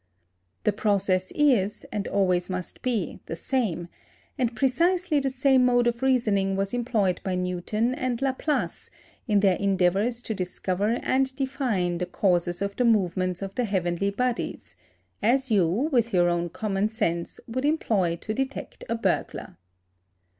[0.63, 3.87] The process is, and always must be, the same;
[4.35, 8.89] and precisely the same mode of reasoning was employed by Newton and Laplace
[9.27, 14.09] in their endeavours to discover and define the causes of the movements of the heavenly
[14.09, 14.75] bodies,
[15.21, 19.55] as you, with your own common sense, would employ to detect a burglar.